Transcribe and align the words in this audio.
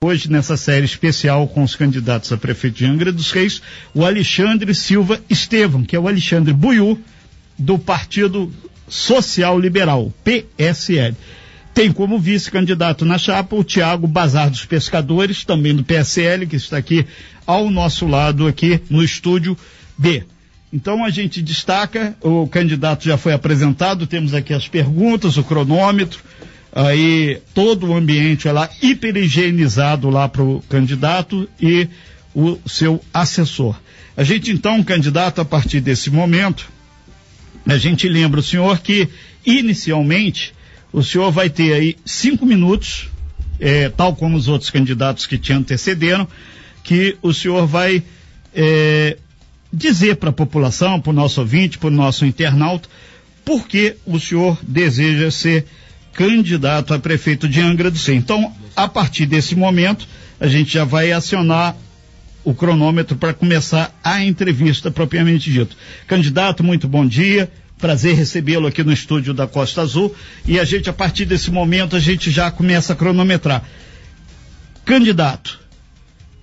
Hoje, 0.00 0.30
nessa 0.30 0.56
série 0.56 0.84
especial 0.84 1.48
com 1.48 1.64
os 1.64 1.74
candidatos 1.74 2.32
a 2.32 2.36
prefeito 2.36 2.76
de 2.76 2.86
Angra 2.86 3.10
dos 3.10 3.32
Reis, 3.32 3.60
o 3.92 4.04
Alexandre 4.04 4.72
Silva 4.72 5.20
Estevam, 5.28 5.82
que 5.82 5.96
é 5.96 5.98
o 5.98 6.06
Alexandre 6.06 6.52
Buiú, 6.52 6.96
do 7.58 7.76
Partido 7.80 8.48
Social 8.86 9.58
Liberal, 9.58 10.14
PSL. 10.22 11.16
Tem 11.74 11.90
como 11.90 12.16
vice-candidato 12.16 13.04
na 13.04 13.18
chapa 13.18 13.56
o 13.56 13.64
Tiago 13.64 14.06
Bazar 14.06 14.48
dos 14.48 14.64
Pescadores, 14.64 15.44
também 15.44 15.74
do 15.74 15.82
PSL, 15.82 16.46
que 16.46 16.54
está 16.54 16.76
aqui 16.76 17.04
ao 17.44 17.68
nosso 17.68 18.06
lado, 18.06 18.46
aqui 18.46 18.80
no 18.88 19.02
estúdio 19.02 19.58
B. 19.98 20.22
Então 20.72 21.04
a 21.04 21.10
gente 21.10 21.42
destaca, 21.42 22.16
o 22.20 22.46
candidato 22.46 23.04
já 23.04 23.18
foi 23.18 23.32
apresentado, 23.32 24.06
temos 24.06 24.32
aqui 24.32 24.54
as 24.54 24.68
perguntas, 24.68 25.36
o 25.36 25.42
cronômetro, 25.42 26.20
aí 26.78 27.42
todo 27.52 27.88
o 27.88 27.94
ambiente 27.96 28.46
é 28.46 28.52
lá 28.52 28.70
higienizado 28.80 30.08
lá 30.08 30.28
para 30.28 30.42
o 30.44 30.62
candidato 30.68 31.48
e 31.60 31.88
o 32.32 32.56
seu 32.66 33.00
assessor. 33.12 33.76
A 34.16 34.22
gente 34.22 34.52
então, 34.52 34.82
candidato, 34.84 35.40
a 35.40 35.44
partir 35.44 35.80
desse 35.80 36.08
momento, 36.08 36.70
a 37.66 37.76
gente 37.76 38.08
lembra 38.08 38.38
o 38.38 38.42
senhor 38.42 38.78
que 38.78 39.08
inicialmente 39.44 40.54
o 40.92 41.02
senhor 41.02 41.32
vai 41.32 41.50
ter 41.50 41.72
aí 41.72 41.96
cinco 42.04 42.46
minutos, 42.46 43.08
é, 43.58 43.88
tal 43.88 44.14
como 44.14 44.36
os 44.36 44.46
outros 44.46 44.70
candidatos 44.70 45.26
que 45.26 45.36
te 45.36 45.52
antecederam, 45.52 46.28
que 46.84 47.16
o 47.20 47.34
senhor 47.34 47.66
vai 47.66 48.04
é, 48.54 49.16
dizer 49.72 50.16
para 50.16 50.30
a 50.30 50.32
população, 50.32 51.00
para 51.00 51.10
o 51.10 51.12
nosso 51.14 51.40
ouvinte, 51.40 51.76
para 51.76 51.88
o 51.88 51.90
nosso 51.90 52.24
internauta, 52.24 52.88
por 53.44 53.66
que 53.66 53.96
o 54.06 54.20
senhor 54.20 54.56
deseja 54.62 55.28
ser 55.32 55.66
candidato 56.18 56.92
a 56.92 56.98
prefeito 56.98 57.48
de 57.48 57.60
Angra 57.60 57.92
do 57.92 57.96
Sul. 57.96 58.14
Então, 58.14 58.52
a 58.74 58.88
partir 58.88 59.24
desse 59.24 59.54
momento, 59.54 60.04
a 60.40 60.48
gente 60.48 60.72
já 60.72 60.82
vai 60.84 61.12
acionar 61.12 61.76
o 62.42 62.52
cronômetro 62.52 63.16
para 63.16 63.32
começar 63.32 63.96
a 64.02 64.24
entrevista 64.24 64.90
propriamente 64.90 65.48
dito. 65.48 65.76
Candidato, 66.08 66.64
muito 66.64 66.88
bom 66.88 67.06
dia. 67.06 67.48
Prazer 67.78 68.16
recebê-lo 68.16 68.66
aqui 68.66 68.82
no 68.82 68.92
estúdio 68.92 69.32
da 69.32 69.46
Costa 69.46 69.82
Azul. 69.82 70.12
E 70.44 70.58
a 70.58 70.64
gente, 70.64 70.90
a 70.90 70.92
partir 70.92 71.24
desse 71.24 71.52
momento, 71.52 71.94
a 71.94 72.00
gente 72.00 72.32
já 72.32 72.50
começa 72.50 72.94
a 72.94 72.96
cronometrar. 72.96 73.64
Candidato, 74.84 75.60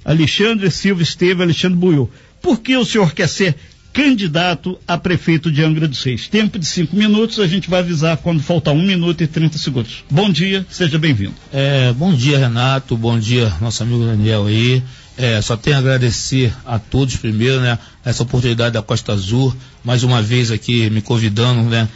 Alexandre 0.05 0.71
Silva 0.71 1.03
Esteve, 1.03 1.43
Alexandre 1.43 1.77
Buiu. 1.77 2.09
Por 2.41 2.61
que 2.61 2.77
o 2.77 2.85
senhor 2.85 3.13
quer 3.13 3.27
ser 3.27 3.57
candidato 3.95 4.77
a 4.85 4.97
prefeito 4.97 5.49
de 5.49 5.63
Angra 5.63 5.87
dos 5.87 6.03
Reis. 6.03 6.27
Tempo 6.27 6.59
de 6.59 6.65
cinco 6.65 6.97
minutos, 6.97 7.39
a 7.39 7.47
gente 7.47 7.69
vai 7.69 7.79
avisar 7.79 8.17
quando 8.17 8.43
faltar 8.43 8.73
um 8.73 8.81
minuto 8.81 9.23
e 9.23 9.27
trinta 9.27 9.57
segundos. 9.57 10.03
Bom 10.11 10.29
dia, 10.29 10.67
seja 10.69 10.99
bem-vindo. 10.99 11.33
É, 11.51 11.93
bom 11.93 12.13
dia, 12.13 12.37
Renato, 12.37 12.97
bom 12.97 13.17
dia, 13.17 13.53
nosso 13.61 13.81
amigo 13.83 14.05
Daniel 14.05 14.47
aí. 14.47 14.83
É, 15.17 15.41
só 15.41 15.55
tenho 15.55 15.77
a 15.77 15.79
agradecer 15.79 16.53
a 16.65 16.77
todos 16.77 17.15
primeiro, 17.15 17.61
né, 17.61 17.79
essa 18.03 18.21
oportunidade 18.21 18.73
da 18.73 18.81
Costa 18.81 19.13
Azul, 19.13 19.55
mais 19.81 20.03
uma 20.03 20.21
vez 20.21 20.51
aqui 20.51 20.89
me 20.89 21.01
convidando, 21.01 21.61
né, 21.61 21.87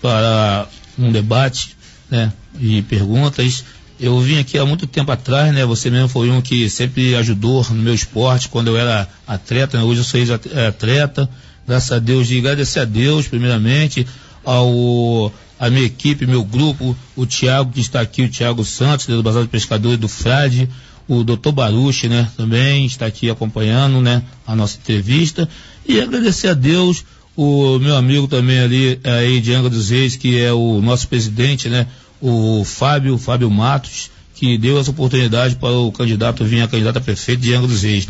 para 0.00 0.68
um 0.96 1.10
debate, 1.10 1.76
né, 2.08 2.32
e 2.60 2.82
perguntas. 2.82 3.64
Eu 3.98 4.20
vim 4.20 4.38
aqui 4.38 4.58
há 4.58 4.66
muito 4.66 4.86
tempo 4.86 5.10
atrás, 5.10 5.54
né? 5.54 5.64
Você 5.64 5.90
mesmo 5.90 6.08
foi 6.08 6.30
um 6.30 6.42
que 6.42 6.68
sempre 6.68 7.14
ajudou 7.14 7.64
no 7.70 7.82
meu 7.82 7.94
esporte 7.94 8.48
quando 8.48 8.68
eu 8.68 8.76
era 8.76 9.08
atleta, 9.26 9.78
né? 9.78 9.84
hoje 9.84 10.00
eu 10.00 10.04
sou 10.04 10.20
ex-atleta. 10.20 11.28
Graças 11.66 11.92
a 11.92 11.98
Deus, 11.98 12.30
e 12.30 12.38
agradecer 12.38 12.80
a 12.80 12.84
Deus, 12.84 13.26
primeiramente, 13.26 14.06
ao 14.44 15.32
a 15.58 15.70
minha 15.70 15.86
equipe, 15.86 16.26
meu 16.26 16.44
grupo, 16.44 16.96
o 17.16 17.24
Tiago 17.24 17.72
que 17.72 17.80
está 17.80 18.00
aqui, 18.00 18.22
o 18.22 18.28
Tiago 18.28 18.62
Santos, 18.64 19.06
do 19.06 19.22
Bazar 19.22 19.42
de 19.42 19.48
Pescadores 19.48 19.98
do 19.98 20.06
Frade, 20.06 20.68
o 21.08 21.24
doutor 21.24 21.52
Baruchi, 21.52 22.08
né, 22.08 22.28
também 22.36 22.84
está 22.84 23.06
aqui 23.06 23.30
acompanhando, 23.30 24.00
né, 24.00 24.22
a 24.46 24.54
nossa 24.54 24.76
entrevista. 24.76 25.48
E 25.88 26.00
agradecer 26.00 26.48
a 26.48 26.54
Deus, 26.54 27.04
o 27.34 27.78
meu 27.78 27.96
amigo 27.96 28.28
também 28.28 28.60
ali, 28.60 29.00
aí 29.02 29.40
de 29.40 29.54
Angra 29.54 29.70
dos 29.70 29.88
Reis, 29.88 30.14
que 30.14 30.38
é 30.38 30.52
o 30.52 30.80
nosso 30.82 31.08
presidente, 31.08 31.68
né, 31.68 31.86
o 32.20 32.64
Fábio, 32.64 33.18
Fábio 33.18 33.50
Matos, 33.50 34.10
que 34.34 34.58
deu 34.58 34.78
essa 34.78 34.90
oportunidade 34.90 35.56
para 35.56 35.70
o 35.70 35.90
candidato 35.90 36.44
vir 36.44 36.60
a 36.60 36.68
candidato 36.68 36.98
a 36.98 37.00
prefeito 37.00 37.40
de 37.40 37.54
Angra 37.54 37.68
dos 37.68 37.82
Reis. 37.82 38.06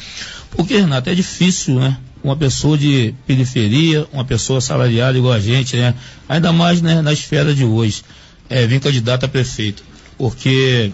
Porque, 0.51 0.77
Renato, 0.77 1.09
é 1.09 1.15
difícil, 1.15 1.77
né? 1.79 1.97
Uma 2.23 2.37
pessoa 2.37 2.77
de 2.77 3.15
periferia, 3.27 4.07
uma 4.13 4.25
pessoa 4.25 4.61
salariada 4.61 5.17
igual 5.17 5.33
a 5.33 5.41
gente, 5.41 5.77
né? 5.77 5.95
Ainda 6.29 6.53
mais 6.53 6.83
né, 6.83 7.01
na 7.01 7.13
esfera 7.13 7.55
de 7.55 7.65
hoje, 7.65 8.03
é, 8.49 8.67
vir 8.67 8.81
candidato 8.81 9.25
a 9.25 9.29
prefeito. 9.29 9.85
Porque, 10.19 10.91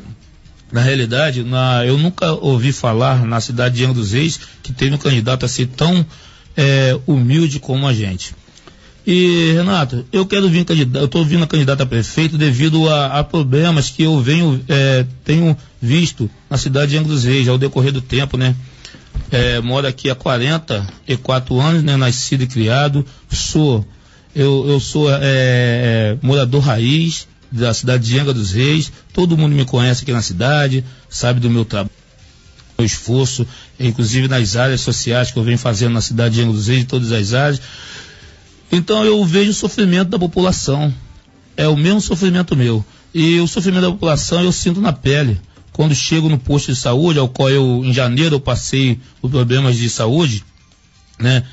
na 0.71 0.83
realidade, 0.83 1.43
na, 1.43 1.87
eu 1.87 1.97
nunca 1.97 2.33
ouvi 2.33 2.73
falar 2.73 3.25
na 3.25 3.41
cidade 3.41 3.77
de 3.77 3.85
Angra 3.85 3.95
dos 3.95 4.13
Reis 4.13 4.39
que 4.63 4.73
teve 4.73 4.95
um 4.95 4.99
candidato 4.99 5.47
assim 5.47 5.67
tão 5.67 6.05
é, 6.57 6.99
humilde 7.07 7.59
como 7.59 7.87
a 7.87 7.95
gente. 7.95 8.35
E, 9.07 9.53
Renato, 9.55 10.05
eu 10.13 10.25
quero 10.25 10.49
vir 10.49 10.65
candidato, 10.65 11.03
eu 11.03 11.07
estou 11.07 11.25
vindo 11.25 11.43
a 11.43 11.47
candidato 11.47 11.83
a 11.83 11.87
prefeito 11.87 12.39
devido 12.39 12.89
a, 12.89 13.19
a 13.19 13.25
problemas 13.25 13.91
que 13.91 14.05
eu 14.05 14.21
venho, 14.21 14.63
é, 14.69 15.05
tenho 15.25 15.57
visto 15.81 16.31
na 16.49 16.57
cidade 16.57 16.93
de 16.93 16.99
Angra 16.99 17.13
dos 17.13 17.25
Reis 17.25 17.49
ao 17.49 17.59
decorrer 17.59 17.93
do 17.93 18.01
tempo, 18.01 18.37
né? 18.37 18.55
É, 19.31 19.61
moro 19.61 19.87
aqui 19.87 20.09
há 20.09 20.15
44 20.15 21.61
anos, 21.61 21.83
né? 21.83 21.97
Nascido 21.97 22.45
e 22.45 22.47
criado, 22.47 23.05
sou, 23.29 23.85
eu, 24.37 24.67
eu 24.69 24.79
sou 24.79 25.11
é, 25.11 25.19
é, 25.21 26.17
morador 26.23 26.63
raiz 26.63 27.27
da 27.51 27.75
cidade 27.75 28.07
de 28.07 28.19
Angra 28.19 28.33
dos 28.33 28.53
Reis, 28.53 28.93
todo 29.13 29.37
mundo 29.37 29.55
me 29.55 29.65
conhece 29.65 30.05
aqui 30.05 30.13
na 30.13 30.23
cidade, 30.23 30.85
sabe 31.09 31.41
do 31.41 31.51
meu 31.51 31.65
trabalho, 31.65 31.91
meu 32.79 32.87
esforço, 32.87 33.47
inclusive 33.81 34.29
nas 34.29 34.55
áreas 34.55 34.81
sociais 34.81 35.33
que 35.33 35.39
eu 35.39 35.43
venho 35.43 35.59
fazendo 35.59 35.93
na 35.93 36.01
cidade 36.01 36.37
de 36.37 36.41
Angra 36.41 36.55
dos 36.55 36.69
Reis, 36.69 36.83
em 36.83 36.87
todas 36.87 37.11
as 37.11 37.35
áreas. 37.35 37.61
Então 38.73 39.05
eu 39.05 39.23
vejo 39.23 39.51
o 39.51 39.55
sofrimento 39.55 40.09
da 40.09 40.19
população. 40.19 40.93
É 41.55 41.69
o 41.69 41.77
mesmo 41.77 42.01
sofrimento 42.01 42.57
meu. 42.57 42.83
E 43.15 43.39
o 43.39 43.47
sofrimento 43.47 43.83
da 43.83 43.91
população 43.91 44.43
eu 44.43 44.51
sinto 44.51 44.81
na 44.81 44.95
pele. 44.95 45.39
Quando 45.73 45.95
chego 45.95 46.29
no 46.29 46.39
posto 46.39 46.73
de 46.73 46.79
saúde, 46.79 47.19
ao 47.19 47.29
qual 47.29 47.51
eu, 47.51 47.83
em 47.85 47.93
janeiro, 47.93 48.37
eu 48.37 48.41
passei 48.41 48.99
por 49.21 49.31
problemas 49.31 49.77
de 49.77 49.89
saúde, 49.89 50.45
né? 51.19 51.45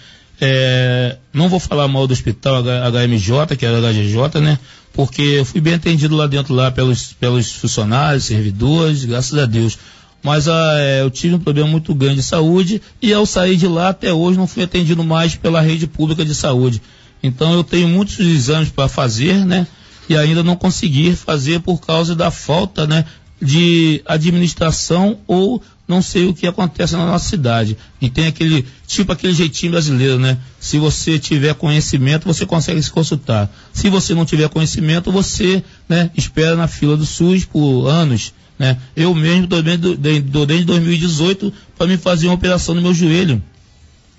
É, 0.42 1.18
não 1.34 1.50
vou 1.50 1.60
falar 1.60 1.88
mal 1.88 2.08
do 2.08 2.14
hospital 2.14 2.64
HMJ, 2.64 3.58
que 3.58 3.66
era 3.66 3.80
HGJ, 3.80 4.42
né? 4.42 4.58
Porque 4.94 5.22
eu 5.22 5.46
fui 5.46 5.60
bem 5.62 5.74
atendido 5.74 6.16
lá 6.16 6.28
dentro, 6.28 6.54
lá 6.54 6.72
pelos, 6.72 7.14
pelos 7.14 7.52
funcionários, 7.52 8.26
servidores, 8.26 9.06
graças 9.06 9.38
a 9.38 9.46
Deus. 9.46 9.78
Mas 10.22 10.48
ah, 10.48 10.74
é, 10.78 11.02
eu 11.02 11.10
tive 11.10 11.36
um 11.36 11.40
problema 11.40 11.70
muito 11.70 11.94
grande 11.94 12.16
de 12.16 12.24
saúde 12.24 12.82
e 13.02 13.14
ao 13.14 13.26
sair 13.26 13.56
de 13.56 13.68
lá, 13.68 13.90
até 13.90 14.14
hoje, 14.14 14.38
não 14.38 14.48
fui 14.48 14.64
atendido 14.64 15.04
mais 15.04 15.36
pela 15.36 15.62
rede 15.62 15.88
pública 15.88 16.26
de 16.26 16.36
saúde. 16.36 16.82
Então 17.22 17.54
eu 17.54 17.64
tenho 17.64 17.88
muitos 17.88 18.20
exames 18.20 18.70
para 18.70 18.88
fazer, 18.88 19.46
né? 19.46 19.68
E 20.08 20.18
ainda 20.18 20.44
não 20.44 20.56
consegui 20.56 21.16
fazer 21.16 21.60
por 21.60 21.80
causa 21.80 22.16
da 22.16 22.32
falta, 22.32 22.88
né? 22.88 23.06
De 23.42 24.02
administração 24.06 25.20
ou 25.28 25.62
não 25.90 26.04
sei 26.04 26.28
o 26.28 26.36
que 26.36 26.46
acontece 26.46 26.96
na 26.96 27.04
nossa 27.04 27.28
cidade. 27.28 27.76
E 28.00 28.12
tem 28.12 28.28
aquele, 28.28 28.64
tipo 28.86 29.12
aquele 29.12 29.34
jeitinho 29.34 29.72
brasileiro, 29.72 30.20
né? 30.20 30.38
Se 30.60 30.78
você 30.78 31.18
tiver 31.18 31.56
conhecimento, 31.56 32.28
você 32.28 32.46
consegue 32.46 32.82
se 32.82 32.92
consultar. 32.92 33.52
Se 33.74 33.90
você 33.90 34.14
não 34.14 34.24
tiver 34.24 34.48
conhecimento, 34.50 35.12
você, 35.12 35.64
né, 35.88 36.12
espera 36.16 36.56
na 36.56 36.68
fila 36.68 36.96
do 36.96 37.08
SUS 37.08 37.44
por 37.44 37.88
anos, 37.88 38.34
né? 38.60 38.78
Eu 38.96 39.16
mesmo 39.16 39.48
desde, 39.48 39.98
desde 39.98 40.66
2018 40.66 41.52
para 41.76 41.88
me 41.88 41.98
fazer 41.98 42.28
uma 42.28 42.36
operação 42.36 42.76
no 42.76 42.84
meu 42.84 42.94
joelho. 42.94 43.42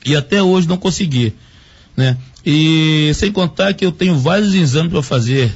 E 0.05 0.17
até 0.17 0.43
hoje 0.43 0.67
não 0.67 0.77
consegui, 0.77 1.35
né? 2.01 2.17
E 2.45 3.13
sem 3.15 3.31
contar 3.31 3.75
que 3.75 3.85
eu 3.85 3.93
tenho 3.93 4.19
vários 4.19 4.55
exames 4.55 4.91
para 4.91 5.03
fazer. 5.03 5.55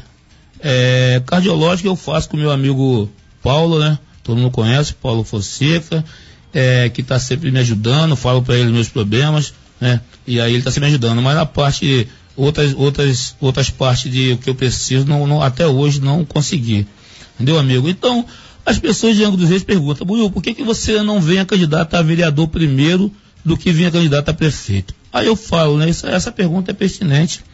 É, 0.61 1.23
cardiológico 1.27 1.89
eu 1.89 1.97
faço 1.97 2.29
com 2.29 2.37
meu 2.37 2.51
amigo 2.51 3.11
Paulo, 3.43 3.79
né? 3.79 3.99
Todo 4.23 4.37
mundo 4.37 4.51
conhece, 4.51 4.95
Paulo 4.95 5.25
Fonseca, 5.25 6.05
é, 6.53 6.89
que 6.89 7.01
está 7.01 7.19
sempre 7.19 7.51
me 7.51 7.59
ajudando, 7.59 8.15
falo 8.17 8.43
para 8.43 8.57
ele 8.57 8.71
meus 8.71 8.89
problemas, 8.89 9.53
né? 9.81 10.01
E 10.27 10.41
aí 10.41 10.53
ele 10.53 10.59
está 10.59 10.71
sempre 10.71 10.89
me 10.89 10.95
ajudando. 10.95 11.21
Mas 11.21 11.35
na 11.35 11.47
parte, 11.47 12.09
outras, 12.37 12.75
outras, 12.75 13.37
outras 13.41 13.71
partes 13.71 14.11
de 14.13 14.33
o 14.33 14.39
que 14.39 14.49
eu 14.49 14.55
preciso, 14.55 15.07
não, 15.07 15.27
não, 15.27 15.43
até 15.43 15.67
hoje 15.67 16.01
não 16.01 16.25
consegui. 16.25 16.87
Entendeu, 17.35 17.59
amigo? 17.59 17.89
Então, 17.89 18.25
as 18.65 18.79
pessoas 18.79 19.17
de 19.17 19.25
Angra 19.25 19.39
dos 19.39 19.49
Reis 19.49 19.65
perguntam, 19.65 20.07
Buiu, 20.07 20.31
por 20.31 20.43
que, 20.43 20.55
que 20.55 20.63
você 20.63 21.03
não 21.03 21.21
vem 21.21 21.39
a 21.39 21.45
candidato 21.45 21.95
a 21.95 22.03
vereador 22.03 22.49
primeiro 22.49 23.13
do 23.45 23.57
que 23.57 23.73
vinha 23.73 23.91
candidato 23.91 24.29
a 24.29 24.35
prefeito? 24.35 24.95
Aí 25.15 25.29
eu 25.29 25.37
falo, 25.37 25.79
né? 25.79 25.89
Essa, 25.89 26.09
essa 26.09 26.33
pergunta 26.33 26.73
é 26.73 26.75
pertinente. 26.75 27.45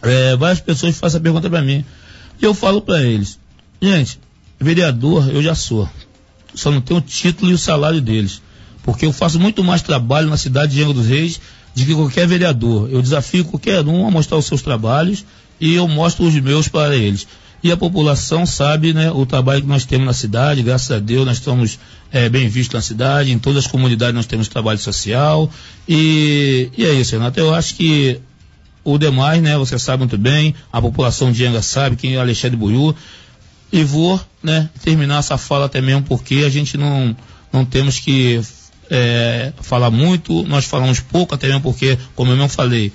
É, 0.00 0.34
várias 0.36 0.58
pessoas 0.58 0.96
fazem 0.96 1.16
essa 1.16 1.20
pergunta 1.20 1.50
para 1.50 1.60
mim. 1.60 1.84
E 2.40 2.44
eu 2.46 2.54
falo 2.54 2.80
para 2.80 3.02
eles, 3.02 3.38
gente, 3.82 4.18
vereador 4.58 5.28
eu 5.28 5.42
já 5.42 5.54
sou. 5.54 5.86
Só 6.54 6.70
não 6.70 6.80
tenho 6.80 6.98
o 6.98 7.02
título 7.02 7.50
e 7.50 7.54
o 7.54 7.58
salário 7.58 8.00
deles. 8.00 8.40
Porque 8.82 9.04
eu 9.04 9.12
faço 9.12 9.38
muito 9.38 9.62
mais 9.62 9.82
trabalho 9.82 10.30
na 10.30 10.38
cidade 10.38 10.72
de 10.72 10.82
Angra 10.82 10.94
dos 10.94 11.06
Reis 11.06 11.38
do 11.76 11.84
que 11.84 11.94
qualquer 11.94 12.26
vereador. 12.26 12.88
Eu 12.90 13.02
desafio 13.02 13.44
qualquer 13.44 13.86
um 13.86 14.06
a 14.06 14.10
mostrar 14.10 14.38
os 14.38 14.46
seus 14.46 14.62
trabalhos 14.62 15.26
e 15.60 15.74
eu 15.74 15.86
mostro 15.86 16.24
os 16.24 16.34
meus 16.40 16.68
para 16.68 16.96
eles. 16.96 17.26
E 17.62 17.72
a 17.72 17.76
população 17.76 18.46
sabe 18.46 18.92
né, 18.92 19.10
o 19.10 19.26
trabalho 19.26 19.62
que 19.62 19.66
nós 19.66 19.84
temos 19.84 20.06
na 20.06 20.12
cidade, 20.12 20.62
graças 20.62 20.90
a 20.90 20.98
Deus 20.98 21.26
nós 21.26 21.38
estamos 21.38 21.78
é, 22.12 22.28
bem 22.28 22.48
vistos 22.48 22.74
na 22.74 22.80
cidade, 22.80 23.32
em 23.32 23.38
todas 23.38 23.64
as 23.64 23.70
comunidades 23.70 24.14
nós 24.14 24.26
temos 24.26 24.48
trabalho 24.48 24.78
social 24.78 25.50
e, 25.88 26.70
e 26.76 26.84
é 26.84 26.92
isso, 26.92 27.12
Renato. 27.12 27.38
Eu 27.40 27.52
acho 27.52 27.74
que 27.74 28.20
o 28.84 28.96
demais, 28.96 29.42
né, 29.42 29.58
você 29.58 29.78
sabe 29.78 29.98
muito 29.98 30.16
bem, 30.16 30.54
a 30.72 30.80
população 30.80 31.32
de 31.32 31.44
Enga 31.44 31.60
sabe 31.60 31.96
quem 31.96 32.14
é 32.14 32.20
Alexandre 32.20 32.56
Buiú, 32.56 32.94
e 33.70 33.84
vou 33.84 34.20
né, 34.42 34.70
terminar 34.82 35.18
essa 35.18 35.36
fala 35.36 35.66
até 35.66 35.80
mesmo 35.80 36.02
porque 36.02 36.36
a 36.46 36.48
gente 36.48 36.78
não, 36.78 37.14
não 37.52 37.64
temos 37.64 37.98
que 37.98 38.40
é, 38.90 39.52
falar 39.60 39.90
muito, 39.90 40.42
nós 40.44 40.64
falamos 40.64 41.00
pouco, 41.00 41.34
até 41.34 41.48
mesmo 41.48 41.62
porque, 41.62 41.98
como 42.14 42.30
eu 42.30 42.36
mesmo 42.36 42.48
falei, 42.48 42.92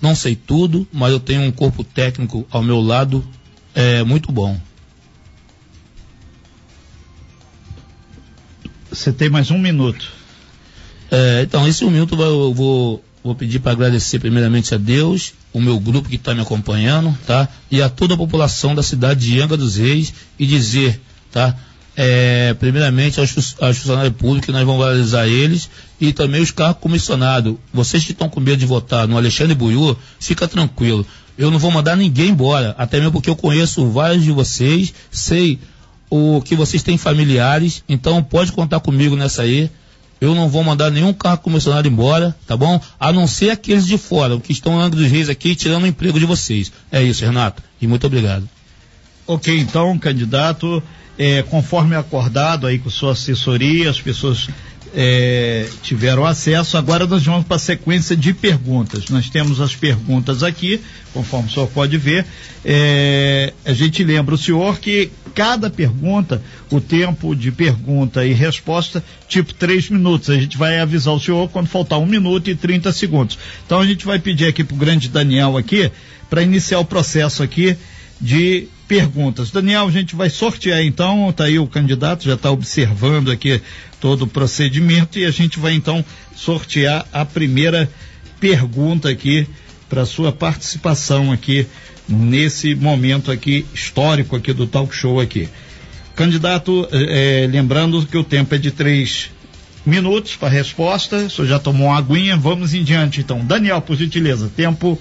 não 0.00 0.14
sei 0.14 0.36
tudo, 0.36 0.86
mas 0.92 1.12
eu 1.12 1.20
tenho 1.20 1.42
um 1.42 1.50
corpo 1.50 1.82
técnico 1.84 2.46
ao 2.50 2.62
meu 2.62 2.80
lado 2.80 3.26
é, 3.76 4.02
muito 4.02 4.32
bom. 4.32 4.58
Você 8.90 9.12
tem 9.12 9.28
mais 9.28 9.50
um 9.50 9.58
minuto. 9.58 10.10
É, 11.10 11.42
então, 11.42 11.68
esse 11.68 11.84
um 11.84 11.90
minuto 11.90 12.20
eu 12.20 12.54
vou, 12.54 13.04
vou 13.22 13.34
pedir 13.34 13.58
para 13.58 13.72
agradecer 13.72 14.18
primeiramente 14.18 14.74
a 14.74 14.78
Deus, 14.78 15.34
o 15.52 15.60
meu 15.60 15.78
grupo 15.78 16.08
que 16.08 16.16
está 16.16 16.34
me 16.34 16.40
acompanhando, 16.40 17.16
tá? 17.26 17.46
E 17.70 17.82
a 17.82 17.90
toda 17.90 18.14
a 18.14 18.16
população 18.16 18.74
da 18.74 18.82
cidade 18.82 19.26
de 19.26 19.38
Anga 19.38 19.58
dos 19.58 19.76
Reis 19.76 20.14
e 20.38 20.46
dizer, 20.46 20.98
tá? 21.30 21.54
é, 21.96 22.52
primeiramente 22.54 23.18
aos, 23.18 23.56
aos, 23.58 23.78
funcionários 23.78 24.14
públicos, 24.14 24.52
nós 24.52 24.64
vamos 24.64 24.84
valorizar 24.84 25.26
eles 25.26 25.70
e 25.98 26.12
também 26.12 26.42
os 26.42 26.50
carros 26.50 26.76
comissionados. 26.78 27.56
Vocês 27.72 28.04
que 28.04 28.12
estão 28.12 28.28
com 28.28 28.38
medo 28.38 28.58
de 28.58 28.66
votar 28.66 29.08
no 29.08 29.16
Alexandre 29.16 29.54
Buiú, 29.54 29.96
fica 30.20 30.46
tranquilo. 30.46 31.06
Eu 31.38 31.50
não 31.50 31.58
vou 31.58 31.70
mandar 31.70 31.96
ninguém 31.96 32.30
embora, 32.30 32.74
até 32.78 32.98
mesmo 32.98 33.12
porque 33.12 33.28
eu 33.28 33.36
conheço 33.36 33.88
vários 33.90 34.24
de 34.24 34.32
vocês, 34.32 34.92
sei 35.10 35.58
o 36.08 36.40
que 36.40 36.54
vocês 36.54 36.82
têm 36.82 36.96
familiares, 36.96 37.82
então 37.88 38.22
pode 38.22 38.52
contar 38.52 38.80
comigo 38.80 39.16
nessa 39.16 39.42
aí. 39.42 39.70
Eu 40.18 40.34
não 40.34 40.48
vou 40.48 40.64
mandar 40.64 40.90
nenhum 40.90 41.12
carro 41.12 41.38
comissionado 41.38 41.86
embora, 41.86 42.34
tá 42.46 42.56
bom? 42.56 42.80
A 42.98 43.12
não 43.12 43.26
ser 43.26 43.50
aqueles 43.50 43.86
de 43.86 43.98
fora, 43.98 44.38
que 44.40 44.52
estão 44.52 44.78
no 44.78 44.88
dos 44.88 45.10
Reis 45.10 45.28
aqui, 45.28 45.54
tirando 45.54 45.82
o 45.82 45.86
emprego 45.86 46.18
de 46.18 46.24
vocês. 46.24 46.72
É 46.90 47.02
isso, 47.02 47.22
Renato. 47.22 47.62
E 47.80 47.86
muito 47.86 48.06
obrigado. 48.06 48.48
Ok, 49.26 49.58
então, 49.58 49.98
candidato, 49.98 50.82
é, 51.18 51.42
conforme 51.42 51.96
acordado 51.96 52.66
aí 52.66 52.78
com 52.78 52.88
sua 52.88 53.12
assessoria, 53.12 53.90
as 53.90 54.00
pessoas 54.00 54.48
é, 54.98 55.68
tiveram 55.82 56.24
acesso. 56.24 56.78
Agora 56.78 57.06
nós 57.06 57.22
vamos 57.22 57.44
para 57.44 57.56
a 57.56 57.60
sequência 57.60 58.16
de 58.16 58.32
perguntas. 58.32 59.10
Nós 59.10 59.28
temos 59.28 59.60
as 59.60 59.76
perguntas 59.76 60.42
aqui, 60.42 60.80
conforme 61.12 61.50
o 61.50 61.52
senhor 61.52 61.68
pode 61.68 61.98
ver. 61.98 62.24
É, 62.64 63.52
a 63.66 63.74
gente 63.74 64.02
lembra 64.02 64.34
o 64.34 64.38
senhor 64.38 64.78
que 64.78 65.10
cada 65.34 65.68
pergunta, 65.68 66.40
o 66.70 66.80
tempo 66.80 67.36
de 67.36 67.52
pergunta 67.52 68.24
e 68.24 68.32
resposta, 68.32 69.04
tipo 69.28 69.52
três 69.52 69.90
minutos. 69.90 70.30
A 70.30 70.36
gente 70.36 70.56
vai 70.56 70.80
avisar 70.80 71.12
o 71.12 71.20
senhor 71.20 71.46
quando 71.50 71.66
faltar 71.66 71.98
um 71.98 72.06
minuto 72.06 72.48
e 72.48 72.54
30 72.54 72.90
segundos. 72.90 73.38
Então 73.66 73.80
a 73.80 73.86
gente 73.86 74.06
vai 74.06 74.18
pedir 74.18 74.46
aqui 74.46 74.64
para 74.64 74.74
o 74.74 74.78
grande 74.78 75.10
Daniel 75.10 75.58
aqui, 75.58 75.92
para 76.30 76.42
iniciar 76.42 76.78
o 76.78 76.86
processo 76.86 77.42
aqui 77.42 77.76
de 78.18 78.68
perguntas. 78.88 79.50
Daniel, 79.50 79.86
a 79.86 79.90
gente 79.90 80.14
vai 80.14 80.30
sortear 80.30 80.82
então, 80.82 81.32
tá 81.32 81.44
aí 81.44 81.58
o 81.58 81.66
candidato, 81.66 82.24
já 82.24 82.34
está 82.34 82.50
observando 82.50 83.30
aqui 83.30 83.60
todo 84.00 84.22
o 84.22 84.26
procedimento 84.26 85.18
e 85.18 85.24
a 85.24 85.30
gente 85.30 85.58
vai 85.58 85.74
então 85.74 86.04
sortear 86.34 87.06
a 87.12 87.24
primeira 87.24 87.90
pergunta 88.38 89.08
aqui 89.08 89.46
para 89.88 90.04
sua 90.04 90.32
participação 90.32 91.32
aqui 91.32 91.66
nesse 92.08 92.74
momento 92.74 93.30
aqui 93.30 93.66
histórico 93.74 94.36
aqui 94.36 94.52
do 94.52 94.66
talk 94.66 94.94
show 94.94 95.20
aqui. 95.20 95.48
Candidato, 96.14 96.88
eh, 96.92 97.46
lembrando 97.50 98.04
que 98.06 98.16
o 98.16 98.24
tempo 98.24 98.54
é 98.54 98.58
de 98.58 98.70
três 98.70 99.30
minutos 99.84 100.34
para 100.34 100.48
resposta, 100.48 101.16
o 101.16 101.30
senhor 101.30 101.48
já 101.48 101.58
tomou 101.58 101.88
uma 101.88 101.98
aguinha, 101.98 102.36
vamos 102.36 102.74
em 102.74 102.82
diante 102.82 103.20
então. 103.20 103.44
Daniel, 103.44 103.80
por 103.80 103.96
gentileza, 103.96 104.50
tempo. 104.54 104.98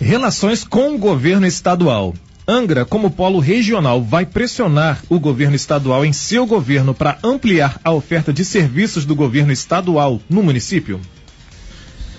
Relações 0.00 0.64
com 0.64 0.94
o 0.94 0.98
governo 0.98 1.46
estadual. 1.46 2.14
Angra, 2.50 2.86
como 2.86 3.10
polo 3.10 3.40
regional, 3.40 4.02
vai 4.02 4.24
pressionar 4.24 5.02
o 5.10 5.20
governo 5.20 5.54
estadual 5.54 6.02
em 6.02 6.14
seu 6.14 6.46
governo 6.46 6.94
para 6.94 7.18
ampliar 7.22 7.78
a 7.84 7.92
oferta 7.92 8.32
de 8.32 8.42
serviços 8.42 9.04
do 9.04 9.14
governo 9.14 9.52
estadual 9.52 10.18
no 10.30 10.42
município? 10.42 10.98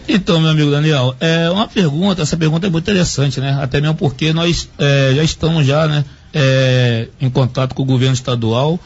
Então, 0.07 0.39
meu 0.39 0.51
amigo 0.51 0.69
Daniel, 0.69 1.15
é 1.19 1.49
uma 1.49 1.67
pergunta, 1.67 2.21
essa 2.21 2.37
pergunta 2.37 2.67
é 2.67 2.69
muito 2.69 2.83
interessante, 2.83 3.41
né? 3.41 3.57
Até 3.59 3.81
mesmo 3.81 3.95
porque 3.95 4.31
nós 4.31 4.69
é, 4.77 5.13
já 5.15 5.23
estamos 5.23 5.65
já, 5.65 5.87
né, 5.87 6.05
é, 6.31 7.07
em 7.19 7.29
contato 7.31 7.73
com 7.73 7.81
o 7.81 7.85
governo 7.85 8.13
estadual 8.13 8.79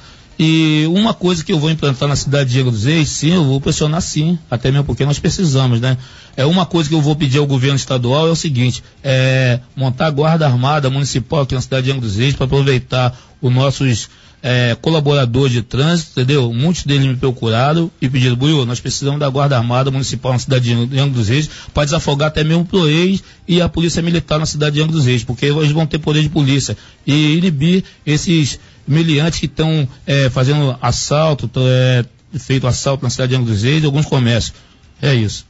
e 0.45 0.85
uma 0.87 1.13
coisa 1.13 1.41
que 1.41 1.53
eu 1.53 1.57
vou 1.57 1.71
implantar 1.71 2.09
na 2.09 2.17
cidade 2.17 2.49
de 2.49 2.55
Diego 2.55 2.69
dos 2.69 2.83
Reis, 2.83 3.07
sim, 3.07 3.33
eu 3.33 3.45
vou 3.45 3.61
pressionar 3.61 4.01
sim, 4.01 4.37
até 4.51 4.69
mesmo 4.69 4.83
porque 4.83 5.05
nós 5.05 5.17
precisamos, 5.17 5.79
né? 5.79 5.97
É 6.35 6.45
uma 6.45 6.65
coisa 6.65 6.89
que 6.89 6.95
eu 6.95 7.01
vou 7.01 7.15
pedir 7.15 7.37
ao 7.37 7.47
governo 7.47 7.77
estadual 7.77 8.27
é 8.27 8.31
o 8.31 8.35
seguinte, 8.35 8.83
é 9.01 9.61
montar 9.73 10.07
a 10.07 10.11
guarda 10.11 10.45
armada 10.45 10.89
municipal 10.89 11.43
aqui 11.43 11.55
na 11.55 11.61
cidade 11.61 11.83
de 11.83 11.91
Diego 11.93 12.05
dos 12.05 12.17
Reis 12.17 12.35
para 12.35 12.45
aproveitar 12.45 13.17
os 13.41 13.53
nossos 13.53 14.09
é, 14.41 14.75
colaboradores 14.81 15.53
de 15.53 15.61
trânsito, 15.61 16.11
entendeu? 16.11 16.51
Muitos 16.51 16.83
deles 16.83 17.05
me 17.05 17.15
procuraram 17.15 17.89
e 18.01 18.09
pediram, 18.09 18.35
Buiu, 18.35 18.65
nós 18.65 18.81
precisamos 18.81 19.21
da 19.21 19.29
Guarda 19.29 19.57
Armada 19.57 19.89
Municipal 19.91 20.33
na 20.33 20.39
cidade 20.39 20.65
de 20.65 20.99
Angra 20.99 21.11
dos 21.11 21.29
Reis 21.29 21.49
para 21.73 21.85
desafogar 21.85 22.27
até 22.27 22.43
mesmo 22.43 22.63
o 22.63 22.65
PROEIS 22.65 23.23
e 23.47 23.61
a 23.61 23.69
Polícia 23.69 24.01
Militar 24.01 24.39
na 24.39 24.45
cidade 24.45 24.75
de 24.75 24.81
Angra 24.81 24.91
dos 24.91 25.05
Reis, 25.05 25.23
porque 25.23 25.45
eles 25.45 25.71
vão 25.71 25.87
ter 25.87 25.99
poder 25.99 26.21
de 26.21 26.27
polícia 26.27 26.75
e 27.07 27.37
inibir 27.37 27.85
esses 28.05 28.59
meliantes 28.87 29.39
que 29.39 29.45
estão 29.45 29.87
é, 30.05 30.29
fazendo 30.29 30.77
assalto, 30.81 31.47
tão, 31.47 31.63
é, 31.65 32.05
feito 32.37 32.67
assalto 32.67 33.03
na 33.03 33.09
cidade 33.09 33.31
de 33.31 33.35
Angra 33.35 33.53
dos 33.53 33.63
Reis 33.63 33.83
e 33.83 33.85
alguns 33.85 34.05
comércios. 34.05 34.55
É 35.01 35.13
isso. 35.13 35.45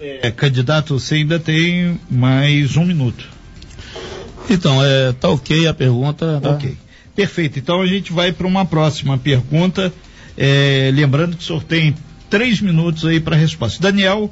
É, 0.00 0.30
candidato, 0.30 0.98
você 0.98 1.16
ainda 1.16 1.38
tem 1.38 2.00
mais 2.10 2.76
um 2.76 2.84
minuto. 2.84 3.28
Então, 4.48 4.82
é, 4.84 5.12
tá 5.12 5.28
ok 5.28 5.66
a 5.66 5.74
pergunta. 5.74 6.40
Tá? 6.40 6.50
Ok. 6.50 6.76
Perfeito. 7.14 7.58
Então 7.58 7.80
a 7.80 7.86
gente 7.86 8.12
vai 8.12 8.30
para 8.32 8.46
uma 8.46 8.64
próxima 8.64 9.18
pergunta. 9.18 9.92
É, 10.36 10.90
lembrando 10.94 11.36
que 11.36 11.42
o 11.42 11.46
senhor 11.46 11.64
tem 11.64 11.92
três 12.30 12.60
minutos 12.60 13.04
aí 13.04 13.18
para 13.18 13.34
a 13.34 13.38
resposta. 13.38 13.82
Daniel. 13.82 14.30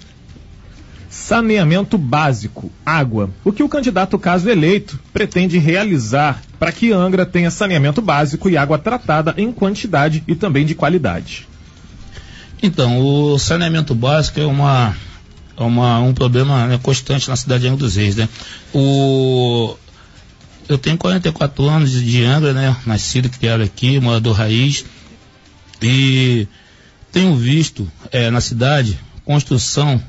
Saneamento 1.08 1.96
básico, 1.96 2.70
água. 2.84 3.30
O 3.44 3.50
que 3.50 3.62
o 3.62 3.68
candidato, 3.68 4.18
caso 4.18 4.48
eleito, 4.48 5.00
pretende 5.12 5.56
realizar 5.58 6.42
para 6.58 6.72
que 6.72 6.92
Angra 6.92 7.26
tenha 7.26 7.50
saneamento 7.50 8.00
básico 8.00 8.48
e 8.48 8.56
água 8.56 8.78
tratada 8.78 9.34
em 9.36 9.52
quantidade 9.52 10.22
e 10.26 10.34
também 10.34 10.64
de 10.64 10.74
qualidade? 10.74 11.46
Então, 12.62 12.98
o 12.98 13.38
saneamento 13.38 13.94
básico 13.94 14.40
é 14.40 14.46
uma, 14.46 14.96
é 15.56 15.62
uma 15.62 16.00
um 16.00 16.14
problema 16.14 16.66
né, 16.66 16.80
constante 16.82 17.28
na 17.28 17.36
cidade 17.36 17.62
de 17.62 17.68
Angra 17.68 17.80
dos 17.80 17.96
Reis, 17.96 18.16
né? 18.16 18.28
O, 18.72 19.76
eu 20.68 20.78
tenho 20.78 20.96
44 20.96 21.68
anos 21.68 21.90
de 21.90 22.24
Angra, 22.24 22.52
né? 22.52 22.74
Nascido, 22.86 23.28
criado 23.28 23.62
aqui, 23.62 24.00
morador 24.00 24.34
raiz. 24.34 24.84
E 25.82 26.48
tenho 27.12 27.36
visto 27.36 27.90
é, 28.10 28.30
na 28.30 28.40
cidade 28.40 28.98
construção 29.24 30.02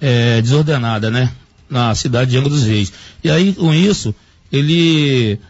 é, 0.00 0.40
desordenada, 0.40 1.10
né? 1.10 1.32
Na 1.68 1.94
cidade 1.94 2.30
de 2.30 2.38
Angra 2.38 2.50
dos 2.50 2.64
Reis. 2.64 2.92
E 3.22 3.30
aí, 3.30 3.52
com 3.52 3.74
isso, 3.74 4.14
ele 4.52 5.40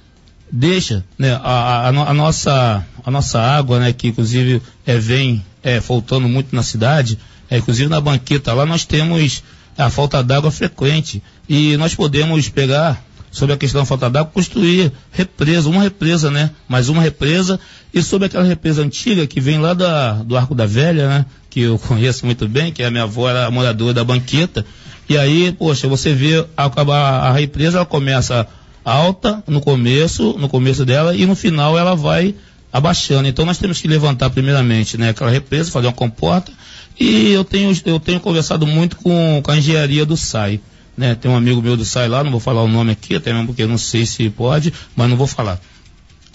deixa 0.50 1.05
né, 1.19 1.33
a, 1.43 1.88
a, 1.88 1.88
a, 1.88 2.14
nossa, 2.14 2.85
a 3.05 3.11
nossa 3.11 3.40
água, 3.40 3.78
né, 3.78 3.93
que 3.93 4.09
inclusive 4.09 4.62
é, 4.87 4.99
vem 4.99 5.45
é, 5.62 5.81
faltando 5.81 6.28
muito 6.28 6.55
na 6.55 6.62
cidade, 6.62 7.19
é, 7.50 7.59
inclusive 7.59 7.88
na 7.88 8.00
banqueta 8.00 8.52
lá 8.52 8.67
nós 8.67 8.85
temos 8.85 9.43
a 9.76 9.88
falta 9.88 10.23
d'água 10.23 10.50
frequente. 10.50 11.23
E 11.49 11.76
nós 11.76 11.95
podemos 11.95 12.49
pegar 12.49 13.02
sobre 13.31 13.55
a 13.55 13.59
questão 13.59 13.81
da 13.81 13.87
falta 13.87 14.11
d'água 14.11 14.33
construir 14.33 14.93
represa, 15.12 15.69
uma 15.69 15.83
represa, 15.83 16.31
né, 16.31 16.50
mais 16.69 16.88
uma 16.88 17.00
represa. 17.00 17.61
E 17.95 18.02
sobre 18.02 18.26
aquela 18.26 18.45
represa 18.45 18.83
antiga 18.83 19.26
que 19.26 19.40
vem 19.40 19.59
lá 19.59 19.75
da, 19.75 20.14
do 20.14 20.37
Arco 20.37 20.55
da 20.55 20.67
Velha, 20.67 21.09
né, 21.09 21.26
que 21.49 21.61
eu 21.61 21.78
conheço 21.87 22.26
muito 22.26 22.49
bem, 22.49 22.73
que 22.73 22.83
a 22.83 22.90
minha 22.90 23.05
avó 23.05 23.31
era 23.31 23.50
moradora 23.50 23.95
da 23.95 24.05
banqueta. 24.05 24.67
E 25.09 25.17
aí, 25.17 25.52
poxa, 25.52 25.88
você 25.88 26.12
vê 26.12 26.45
a, 26.57 26.67
a, 26.67 27.28
a 27.28 27.33
represa 27.33 27.78
ela 27.78 27.87
começa 27.87 28.47
alta 28.85 29.43
no 29.47 29.61
começo, 29.61 30.35
no 30.39 30.49
começo 30.49 30.85
dela, 30.85 31.15
e 31.15 31.27
no 31.27 31.35
final 31.35 31.79
ela 31.79 31.95
vai 31.95 32.35
abaixando. 32.73 33.29
Então 33.29 33.45
nós 33.45 33.59
temos 33.59 33.81
que 33.81 33.89
levantar 33.89 34.31
primeiramente, 34.31 34.97
né, 34.97 35.11
aquela 35.11 35.31
represa, 35.31 35.71
fazer 35.71 35.87
uma 35.87 35.93
comporta, 35.93 36.53
e 36.99 37.31
eu 37.31 37.45
tenho, 37.45 37.73
eu 37.87 38.01
tenho 38.01 38.21
conversado 38.21 38.67
muito 38.67 38.97
com, 38.97 39.41
com 39.43 39.51
a 39.51 39.57
engenharia 39.57 40.05
do 40.05 40.17
SAI. 40.17 40.61
Né? 40.97 41.15
Tem 41.15 41.31
um 41.31 41.37
amigo 41.37 41.63
meu 41.63 41.77
do 41.77 41.85
SAI 41.85 42.09
lá, 42.09 42.25
não 42.25 42.31
vou 42.33 42.41
falar 42.41 42.63
o 42.63 42.69
nome 42.69 42.91
aqui, 42.91 43.15
até 43.15 43.33
mesmo 43.33 43.47
porque 43.47 43.63
eu 43.63 43.69
não 43.69 43.79
sei 43.79 44.05
se 44.05 44.29
pode, 44.31 44.73
mas 44.97 45.09
não 45.09 45.17
vou 45.17 45.29
falar. 45.29 45.61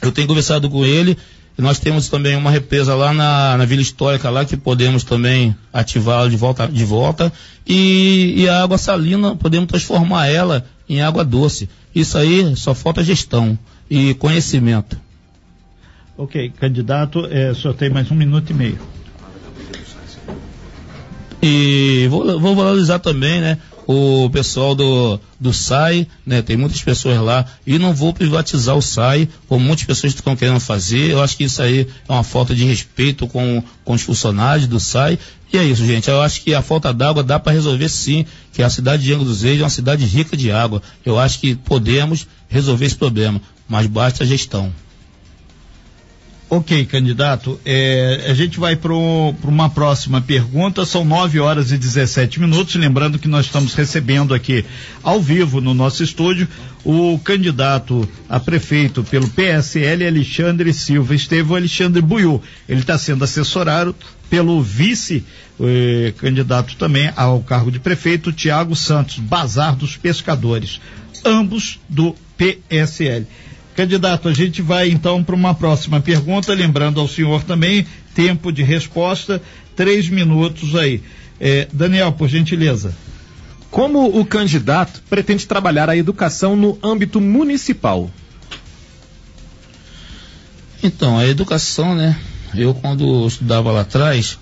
Eu 0.01 0.11
tenho 0.11 0.27
conversado 0.27 0.69
com 0.69 0.85
ele, 0.85 1.17
nós 1.61 1.79
temos 1.79 2.09
também 2.09 2.35
uma 2.35 2.49
represa 2.49 2.95
lá 2.95 3.13
na, 3.13 3.57
na 3.57 3.65
Vila 3.65 3.81
Histórica 3.81 4.29
lá 4.29 4.43
que 4.43 4.57
podemos 4.57 5.03
também 5.03 5.55
ativá-la 5.71 6.27
de 6.27 6.35
volta, 6.35 6.67
de 6.67 6.83
volta 6.83 7.31
e, 7.65 8.33
e 8.37 8.49
a 8.49 8.63
água 8.63 8.77
salina 8.77 9.35
podemos 9.35 9.67
transformar 9.67 10.27
ela 10.27 10.65
em 10.89 11.01
água 11.01 11.23
doce. 11.23 11.69
Isso 11.93 12.17
aí 12.17 12.55
só 12.55 12.73
falta 12.73 13.03
gestão. 13.03 13.57
e 13.89 14.15
conhecimento. 14.15 14.97
Ok, 16.17 16.51
candidato, 16.59 17.25
é, 17.25 17.51
o 17.51 17.55
senhor 17.55 17.73
tem 17.75 17.89
mais 17.89 18.09
um 18.09 18.15
minuto 18.15 18.49
e 18.49 18.53
meio. 18.53 18.79
E 21.41 22.07
vou, 22.09 22.39
vou 22.39 22.55
valorizar 22.55 22.99
também, 22.99 23.41
né? 23.41 23.57
O 23.87 24.29
pessoal 24.29 24.75
do, 24.75 25.19
do 25.39 25.53
SAI, 25.53 26.07
né? 26.25 26.41
Tem 26.41 26.55
muitas 26.55 26.81
pessoas 26.81 27.19
lá 27.19 27.45
e 27.65 27.77
não 27.77 27.93
vou 27.93 28.13
privatizar 28.13 28.75
o 28.75 28.81
SAI, 28.81 29.27
como 29.47 29.65
muitas 29.65 29.85
pessoas 29.85 30.13
estão 30.13 30.35
querendo 30.35 30.59
fazer. 30.59 31.11
Eu 31.11 31.21
acho 31.21 31.37
que 31.37 31.43
isso 31.43 31.61
aí 31.61 31.87
é 32.07 32.11
uma 32.11 32.23
falta 32.23 32.55
de 32.55 32.63
respeito 32.63 33.27
com, 33.27 33.63
com 33.83 33.93
os 33.93 34.01
funcionários 34.01 34.67
do 34.67 34.79
SAI. 34.79 35.19
E 35.51 35.57
é 35.57 35.63
isso, 35.63 35.85
gente. 35.85 36.09
Eu 36.09 36.21
acho 36.21 36.41
que 36.41 36.53
a 36.53 36.61
falta 36.61 36.93
d'água 36.93 37.23
dá 37.23 37.39
para 37.39 37.53
resolver 37.53 37.87
sim, 37.89 38.25
que 38.51 38.63
a 38.63 38.69
cidade 38.69 39.03
de 39.03 39.13
Angra 39.13 39.25
dos 39.25 39.43
Reis 39.43 39.59
é 39.59 39.63
uma 39.63 39.69
cidade 39.69 40.03
rica 40.05 40.35
de 40.35 40.51
água. 40.51 40.81
Eu 41.05 41.19
acho 41.19 41.39
que 41.39 41.53
podemos 41.53 42.27
resolver 42.49 42.85
esse 42.85 42.95
problema, 42.95 43.39
mas 43.67 43.85
basta 43.85 44.23
a 44.23 44.27
gestão. 44.27 44.73
Ok, 46.49 46.85
candidato. 46.85 47.59
É, 47.65 48.27
a 48.29 48.33
gente 48.33 48.59
vai 48.59 48.75
para 48.75 48.93
uma 48.93 49.69
próxima 49.69 50.21
pergunta. 50.21 50.85
São 50.85 51.03
9 51.03 51.39
horas 51.39 51.71
e 51.71 51.77
17 51.77 52.39
minutos. 52.39 52.75
Lembrando 52.75 53.17
que 53.17 53.27
nós 53.27 53.45
estamos 53.47 53.73
recebendo 53.73 54.33
aqui 54.33 54.63
ao 55.01 55.19
vivo 55.19 55.59
no 55.59 55.73
nosso 55.73 56.03
estúdio 56.03 56.47
o 56.85 57.17
candidato 57.23 58.07
a 58.27 58.39
prefeito 58.39 59.03
pelo 59.03 59.27
PSL, 59.29 60.05
Alexandre 60.05 60.73
Silva 60.73 61.15
Estevão 61.15 61.55
Alexandre 61.55 62.01
Buiu. 62.01 62.41
Ele 62.67 62.81
está 62.81 62.97
sendo 62.97 63.23
assessorado 63.23 63.95
pelo 64.29 64.61
vice 64.61 65.23
eh, 65.59 66.13
também 66.77 67.11
ao 67.15 67.41
cargo 67.41 67.71
de 67.71 67.79
prefeito, 67.79 68.31
Tiago 68.33 68.75
Santos, 68.75 69.17
Bazar 69.17 69.75
dos 69.75 69.95
Pescadores, 69.95 70.81
ambos 71.23 71.79
do 71.87 72.15
PSL. 72.37 73.25
Candidato, 73.75 74.29
a 74.29 74.33
gente 74.33 74.61
vai 74.61 74.89
então 74.89 75.23
para 75.23 75.35
uma 75.35 75.55
próxima 75.55 75.99
pergunta, 75.99 76.53
lembrando 76.53 76.99
ao 76.99 77.07
senhor 77.07 77.43
também, 77.43 77.85
tempo 78.13 78.51
de 78.51 78.61
resposta, 78.61 79.41
três 79.75 80.07
minutos 80.09 80.75
aí. 80.75 81.01
É, 81.39 81.67
Daniel, 81.73 82.11
por 82.11 82.29
gentileza. 82.29 82.95
Como 83.71 84.19
o 84.19 84.23
candidato 84.23 85.01
pretende 85.09 85.47
trabalhar 85.47 85.89
a 85.89 85.97
educação 85.97 86.55
no 86.55 86.77
âmbito 86.83 87.19
municipal? 87.19 88.11
Então, 90.83 91.17
a 91.17 91.25
educação, 91.25 91.95
né? 91.95 92.15
Eu, 92.53 92.75
quando 92.75 93.25
estudava 93.25 93.71
lá 93.71 93.81
atrás, 93.81 94.37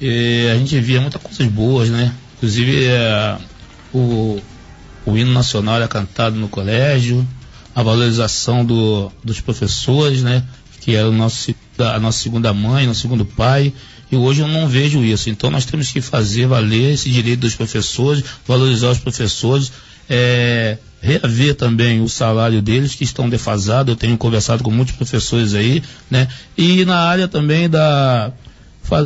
eh, 0.00 0.50
a 0.52 0.58
gente 0.58 0.78
via 0.80 1.00
muitas 1.00 1.22
coisas 1.22 1.46
boas, 1.46 1.88
né? 1.88 2.12
Inclusive, 2.36 2.84
eh, 2.84 3.38
o, 3.94 4.38
o 5.06 5.16
hino 5.16 5.32
nacional 5.32 5.76
era 5.76 5.88
cantado 5.88 6.36
no 6.36 6.48
colégio, 6.48 7.26
a 7.74 7.82
valorização 7.82 8.64
do, 8.64 9.10
dos 9.22 9.40
professores, 9.40 10.22
né? 10.22 10.44
Que 10.80 10.94
é 10.94 11.04
o 11.04 11.10
nosso, 11.10 11.54
a 11.78 11.98
nossa 11.98 12.18
segunda 12.18 12.52
mãe, 12.52 12.86
nosso 12.86 13.00
segundo 13.00 13.24
pai. 13.24 13.72
E 14.12 14.16
hoje 14.16 14.42
eu 14.42 14.48
não 14.48 14.68
vejo 14.68 15.02
isso. 15.02 15.28
Então 15.28 15.50
nós 15.50 15.64
temos 15.64 15.90
que 15.90 16.00
fazer 16.00 16.46
valer 16.46 16.94
esse 16.94 17.10
direito 17.10 17.40
dos 17.40 17.54
professores, 17.54 18.22
valorizar 18.46 18.90
os 18.90 18.98
professores, 18.98 19.72
é, 20.08 20.78
reaver 21.00 21.54
também 21.54 22.00
o 22.00 22.08
salário 22.08 22.62
deles 22.62 22.94
que 22.94 23.02
estão 23.02 23.28
defasados. 23.28 23.90
Eu 23.90 23.96
tenho 23.96 24.16
conversado 24.16 24.62
com 24.62 24.70
muitos 24.70 24.94
professores 24.94 25.54
aí, 25.54 25.82
né? 26.10 26.28
E 26.56 26.84
na 26.84 26.98
área 26.98 27.26
também 27.26 27.68
da 27.68 28.30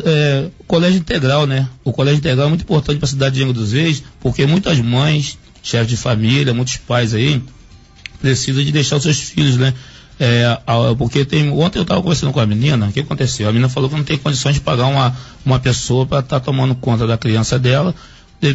é, 0.05 0.49
colégio 0.67 0.99
integral, 0.99 1.47
né? 1.47 1.69
O 1.85 1.93
colégio 1.93 2.19
integral 2.19 2.47
é 2.47 2.49
muito 2.49 2.63
importante 2.63 2.99
para 2.99 3.07
a 3.07 3.11
cidade 3.11 3.37
de 3.37 3.43
Angra 3.43 3.55
dos 3.55 3.73
Reis, 3.73 4.03
porque 4.21 4.45
muitas 4.47 4.79
mães, 4.81 5.39
chefes 5.63 5.89
de 5.89 5.97
família, 5.97 6.53
muitos 6.53 6.77
pais 6.77 7.15
aí 7.15 7.41
precisa 8.21 8.63
de 8.63 8.73
deixar 8.73 8.97
os 8.97 9.03
seus 9.03 9.19
filhos, 9.19 9.57
né? 9.57 9.75
É, 10.21 10.59
porque 10.97 11.25
tem. 11.25 11.51
Ontem 11.51 11.79
eu 11.79 11.83
estava 11.83 12.03
conversando 12.03 12.33
com 12.33 12.41
a 12.41 12.47
menina, 12.47 12.87
o 12.87 12.93
que 12.93 13.01
aconteceu? 13.01 13.49
A 13.49 13.53
menina 13.53 13.69
falou 13.69 13.89
que 13.89 13.95
não 13.95 14.03
tem 14.03 14.19
condições 14.19 14.55
de 14.55 14.61
pagar 14.61 14.87
uma, 14.87 15.17
uma 15.47 15.61
pessoa 15.61 16.05
para 16.05 16.21
estar 16.21 16.41
tá 16.41 16.45
tomando 16.45 16.75
conta 16.75 17.07
da 17.07 17.17
criança 17.17 17.59
dela 17.59 17.95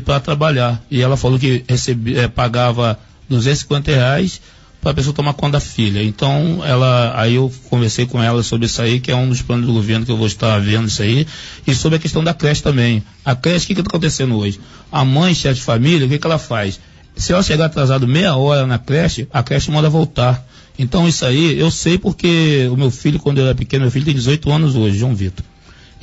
para 0.03 0.19
trabalhar. 0.19 0.81
E 0.89 1.01
ela 1.01 1.15
falou 1.15 1.39
que 1.39 1.63
recebia, 1.67 2.23
é, 2.23 2.27
pagava 2.27 2.99
250 3.29 3.91
reais 3.91 4.41
para 4.81 4.91
a 4.91 4.93
pessoa 4.93 5.15
tomar 5.15 5.33
conta 5.33 5.53
da 5.53 5.59
filha. 5.61 6.03
Então, 6.03 6.61
ela, 6.65 7.13
aí 7.15 7.35
eu 7.35 7.51
conversei 7.69 8.05
com 8.05 8.21
ela 8.21 8.43
sobre 8.43 8.65
isso 8.65 8.81
aí, 8.81 8.99
que 8.99 9.09
é 9.09 9.15
um 9.15 9.29
dos 9.29 9.41
planos 9.41 9.65
do 9.65 9.71
governo 9.71 10.05
que 10.05 10.11
eu 10.11 10.17
vou 10.17 10.27
estar 10.27 10.59
vendo 10.59 10.89
isso 10.89 11.01
aí, 11.01 11.25
e 11.65 11.73
sobre 11.73 11.95
a 11.95 11.99
questão 11.99 12.21
da 12.21 12.33
creche 12.33 12.61
também. 12.61 13.01
A 13.23 13.33
creche, 13.33 13.71
o 13.71 13.75
que 13.75 13.81
está 13.81 13.89
acontecendo 13.89 14.35
hoje? 14.37 14.59
A 14.91 15.05
mãe, 15.05 15.33
chefe 15.33 15.55
de 15.55 15.61
família, 15.61 16.05
o 16.05 16.09
que, 16.09 16.19
que 16.19 16.27
ela 16.27 16.37
faz? 16.37 16.81
Se 17.15 17.31
ela 17.31 17.43
chegar 17.43 17.65
atrasado 17.65 18.07
meia 18.07 18.35
hora 18.35 18.65
na 18.65 18.79
creche, 18.79 19.27
a 19.31 19.43
creche 19.43 19.71
manda 19.71 19.89
voltar. 19.89 20.45
Então 20.77 21.07
isso 21.07 21.25
aí 21.25 21.59
eu 21.59 21.69
sei 21.69 21.97
porque 21.97 22.67
o 22.71 22.75
meu 22.75 22.89
filho, 22.89 23.19
quando 23.19 23.37
eu 23.37 23.45
era 23.45 23.55
pequeno, 23.55 23.83
meu 23.83 23.91
filho 23.91 24.05
tem 24.05 24.15
18 24.15 24.51
anos 24.51 24.75
hoje, 24.75 24.97
João 24.97 25.15
Vitor. 25.15 25.45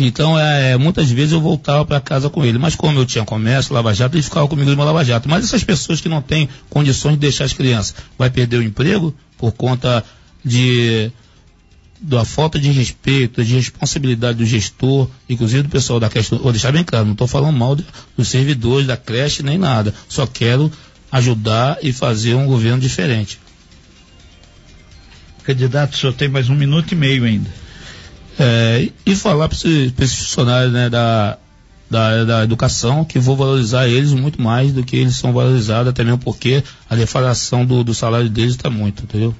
Então, 0.02 0.38
é, 0.38 0.78
muitas 0.78 1.10
vezes 1.10 1.32
eu 1.32 1.42
voltava 1.42 1.84
para 1.84 2.00
casa 2.00 2.30
com 2.30 2.42
ele. 2.42 2.56
Mas 2.56 2.74
como 2.74 2.98
eu 2.98 3.04
tinha 3.04 3.22
comércio, 3.22 3.74
Lava 3.74 3.92
Jato, 3.92 4.16
ele 4.16 4.22
ficava 4.22 4.48
comigo 4.48 4.70
no 4.74 4.84
Lava 4.84 5.04
Jato. 5.04 5.28
Mas 5.28 5.44
essas 5.44 5.62
pessoas 5.62 6.00
que 6.00 6.08
não 6.08 6.22
têm 6.22 6.48
condições 6.70 7.12
de 7.12 7.18
deixar 7.18 7.44
as 7.44 7.52
crianças, 7.52 7.94
vai 8.18 8.30
perder 8.30 8.56
o 8.56 8.62
emprego 8.62 9.14
por 9.36 9.52
conta 9.52 10.02
de 10.42 11.12
da 12.02 12.24
falta 12.24 12.58
de 12.58 12.70
respeito, 12.70 13.44
de 13.44 13.56
responsabilidade 13.56 14.38
do 14.38 14.46
gestor, 14.46 15.06
inclusive 15.28 15.64
do 15.64 15.68
pessoal 15.68 16.00
da 16.00 16.08
creche. 16.08 16.34
Vou 16.34 16.50
deixar 16.50 16.72
bem 16.72 16.82
claro, 16.82 17.04
não 17.04 17.12
estou 17.12 17.26
falando 17.26 17.54
mal 17.54 17.76
de, 17.76 17.84
dos 18.16 18.26
servidores 18.26 18.86
da 18.86 18.96
creche 18.96 19.42
nem 19.42 19.58
nada. 19.58 19.92
Só 20.08 20.26
quero 20.26 20.72
ajudar 21.10 21.78
e 21.82 21.92
fazer 21.92 22.34
um 22.34 22.46
governo 22.46 22.80
diferente. 22.80 23.38
Candidato, 25.42 25.94
o 25.94 25.96
senhor 25.96 26.12
tem 26.12 26.28
mais 26.28 26.48
um 26.48 26.54
minuto 26.54 26.92
e 26.92 26.94
meio 26.94 27.24
ainda. 27.24 27.50
É, 28.38 28.88
e 29.04 29.16
falar 29.16 29.48
para 29.48 29.56
esses 29.56 30.18
funcionários 30.18 30.72
né, 30.72 30.88
da, 30.88 31.36
da, 31.90 32.24
da 32.24 32.44
educação 32.44 33.04
que 33.04 33.18
vou 33.18 33.36
valorizar 33.36 33.88
eles 33.88 34.12
muito 34.12 34.40
mais 34.40 34.72
do 34.72 34.84
que 34.84 34.96
eles 34.96 35.16
são 35.16 35.32
valorizados, 35.32 35.90
até 35.90 36.04
mesmo 36.04 36.18
porque 36.18 36.62
a 36.88 36.94
deflação 36.94 37.66
do, 37.66 37.82
do 37.82 37.92
salário 37.92 38.30
deles 38.30 38.52
está 38.52 38.70
muito, 38.70 39.02
entendeu? 39.02 39.34